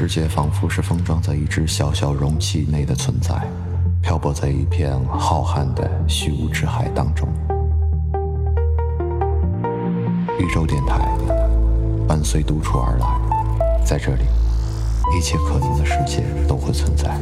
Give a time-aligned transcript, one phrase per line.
[0.00, 3.34] 世界仿佛是封装在一只小小容器内的存在，
[4.00, 7.28] 漂泊在一片浩瀚的虚无之海当中。
[10.38, 11.06] 宇宙电台
[12.08, 14.22] 伴随独处而来，在这里，
[15.14, 17.14] 一切可能的世界都会存在。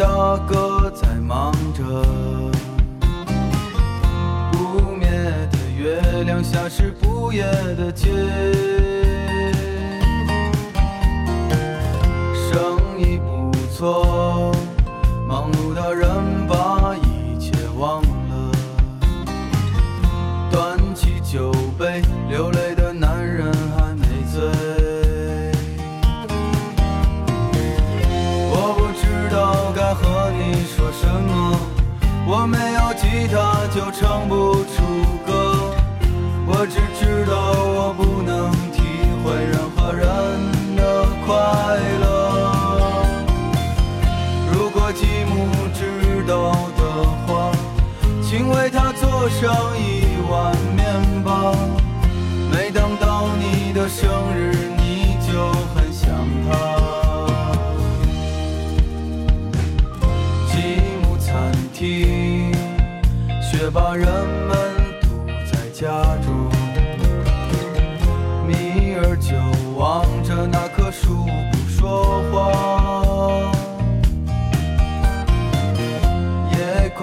[0.00, 1.84] 大哥在忙着，
[4.50, 5.10] 不灭
[5.52, 7.42] 的月亮下是不夜
[7.76, 8.08] 的街，
[12.48, 14.50] 生意不错，
[15.28, 16.79] 忙碌的人把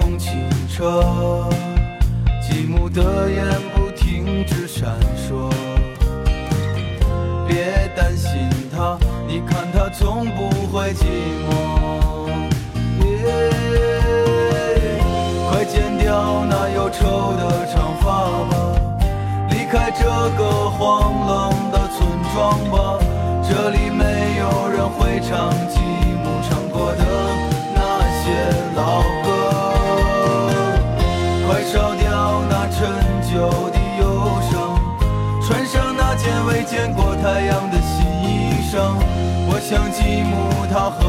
[0.08, 1.46] 夜空清澈，
[2.40, 5.50] 吉姆的眼不停止闪烁。
[7.46, 11.04] 别担心他，你看他从不会寂
[11.44, 11.50] 寞。
[13.04, 13.06] 耶，
[15.50, 18.06] 快剪掉那忧愁的长发
[18.48, 18.56] 吧，
[19.50, 20.04] 离开这
[20.38, 22.36] 个荒冷的村庄
[22.70, 22.76] 吧。
[23.46, 24.04] 这里没
[24.38, 26.17] 有人会唱吉姆
[36.68, 38.92] 见过太阳的新衣裳。
[39.48, 41.07] 我想吉姆他和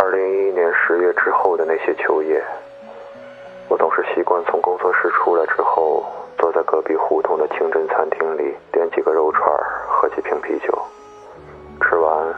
[0.00, 2.40] 二零一一年十月之后的那些秋夜，
[3.68, 6.06] 我总是习惯从工作室出来之后，
[6.38, 9.42] 坐在隔壁胡同的清真餐厅里，点几个肉串，
[9.88, 10.72] 喝几瓶啤酒，
[11.82, 12.32] 吃完，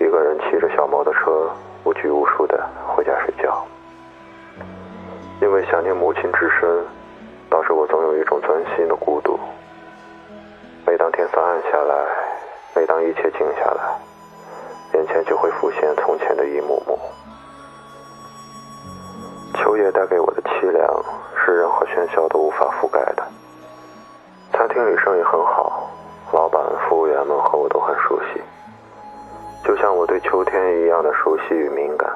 [0.00, 1.50] 一个人骑着小摩托车，
[1.84, 2.58] 无拘无束的
[2.88, 3.62] 回家睡觉。
[5.42, 6.82] 因为想念母亲之深，
[7.50, 9.38] 导致我总有一种钻心的孤独。
[10.86, 12.06] 每当天色暗下来，
[12.74, 13.98] 每当一切静下来，
[15.12, 16.98] 前就会浮现从前的一幕幕。
[19.54, 21.04] 秋夜带给我的凄凉，
[21.36, 23.22] 是任何喧嚣都无法覆盖的。
[24.52, 25.90] 餐厅里生意很好，
[26.32, 28.40] 老板、服务员们和我都很熟悉，
[29.62, 32.10] 就像我对秋天一样的熟悉与敏感。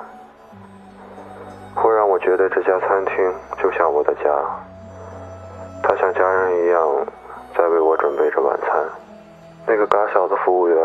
[1.74, 4.30] 会让我觉得这家餐厅就像我的家，
[5.82, 7.06] 它像家人一样
[7.54, 8.70] 在为我准备着晚餐。
[9.66, 10.76] 那个嘎小子服务员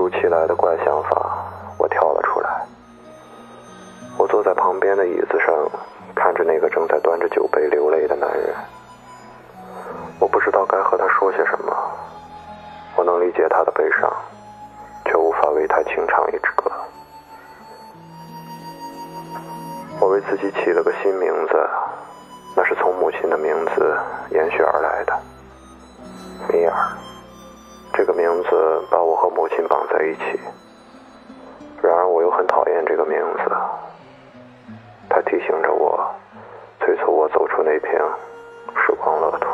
[0.00, 1.44] 突如其来的怪想法，
[1.76, 2.48] 我跳了出来。
[4.16, 5.54] 我坐在旁边的椅子上，
[6.14, 8.46] 看着那个正在端着酒杯流泪的男人。
[10.18, 11.76] 我不知道该和他说些什么。
[12.96, 14.10] 我能理解他的悲伤，
[15.04, 16.72] 却无法为他轻唱一支歌。
[20.00, 21.68] 我为自己起了个新名字，
[22.56, 23.94] 那是从母亲的名字
[24.30, 25.12] 延续而来的，
[26.50, 26.88] 米尔。
[28.00, 30.40] 这个名字把我和母亲绑在一起。
[31.82, 33.52] 然而，我又很讨厌这个名字，
[35.10, 36.10] 它提醒着我，
[36.78, 38.00] 催促我走出那片
[38.74, 39.48] 时光乐土。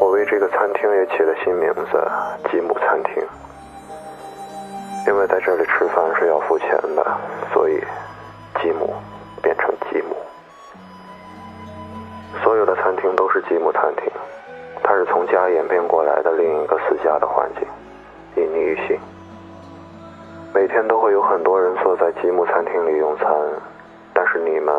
[0.00, 2.08] 我为这个餐厅也起了新名字——
[2.48, 3.26] 吉姆餐厅，
[5.08, 7.04] 因为在这里吃饭是要付钱的，
[7.52, 7.82] 所以
[8.60, 8.94] 吉姆
[9.42, 10.14] 变成吉姆。
[12.44, 14.11] 所有的餐厅都是吉姆餐厅，
[14.92, 17.66] 它是从家演变过来的另一个私家的环境，
[18.36, 19.00] 隐匿于心。
[20.52, 23.26] 每天都会有很多人坐在吉姆餐厅里用餐，
[24.12, 24.74] 但是你们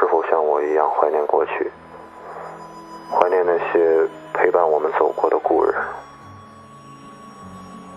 [0.00, 1.70] 是否像我一样怀念过去，
[3.12, 5.74] 怀念那些陪伴我们走过的故人？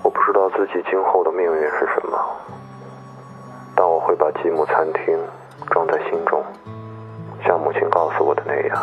[0.03, 2.19] 我不知道自己今后的命运是什么，
[3.77, 5.18] 但我会把吉姆餐厅
[5.71, 6.44] 装在心中。
[7.45, 8.77] 像母亲告诉我的那样，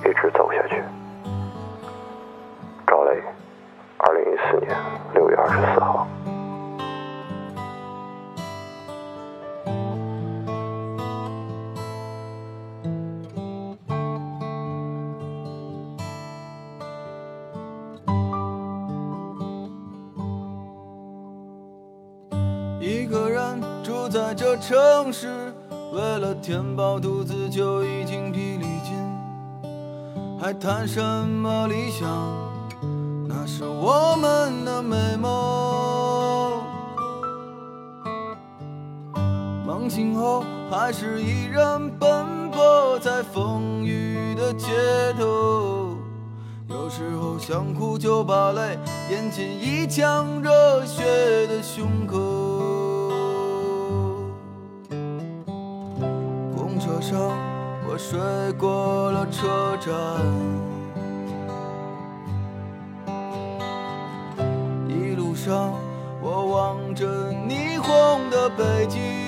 [0.00, 0.82] 一直走下去。
[4.50, 4.74] 四年
[5.12, 6.06] 六月二十四号。
[22.80, 25.52] 一个人住在这城市，
[25.92, 28.96] 为了填饱肚子就已经疲力尽，
[30.40, 32.08] 还谈什么理想？
[33.28, 34.30] 那是我们
[39.98, 44.68] 醒后，还是依然奔波在风雨的街
[45.18, 45.96] 头。
[46.68, 48.78] 有时候想哭就把泪
[49.10, 51.02] 咽进一腔热血
[51.48, 52.16] 的胸口。
[56.54, 57.18] 公车上
[57.88, 58.20] 我睡
[58.52, 59.92] 过了车站，
[64.86, 65.72] 一路上
[66.22, 69.27] 我望着霓虹的北京。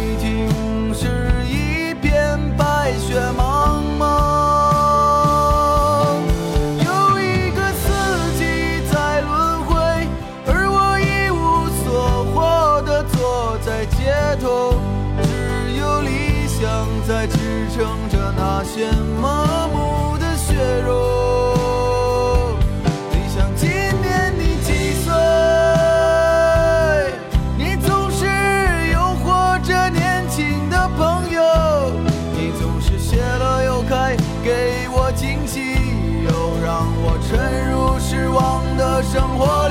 [39.03, 39.70] 生活